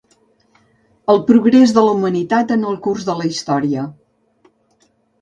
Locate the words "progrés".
1.27-1.75